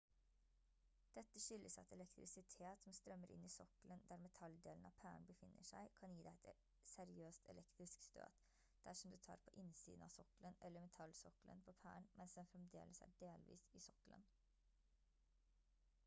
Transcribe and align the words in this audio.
dette 1.17 1.39
skyldes 1.43 1.75
at 1.81 1.91
elektrisitet 1.97 2.79
som 2.83 2.95
strømmer 2.99 3.33
inn 3.35 3.43
i 3.47 3.51
sokkelen 3.55 4.01
der 4.11 4.23
metalldelen 4.23 4.87
av 4.89 4.95
pæren 5.03 5.27
befinner 5.27 5.67
seg 5.73 5.91
kan 5.99 6.15
gi 6.19 6.23
deg 6.29 6.47
et 6.53 6.71
seriøst 6.93 7.47
elektrisk 7.55 8.07
støt 8.07 8.43
dersom 8.89 9.13
du 9.15 9.19
tar 9.27 9.43
på 9.45 9.53
innsiden 9.65 10.07
av 10.09 10.15
sokkelen 10.17 10.57
eller 10.69 10.87
metallsokkelen 10.89 11.63
på 11.69 11.77
pæren 11.85 12.09
mens 12.23 12.37
den 12.41 12.49
fremdeles 12.55 13.05
er 13.09 13.17
delvis 13.25 13.69
i 13.81 13.85
sokkelen 13.91 14.25